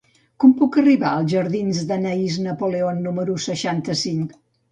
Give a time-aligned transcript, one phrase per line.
[0.43, 4.35] Com puc arribar als jardins d'Anaïs Napoleon número seixanta-cinc?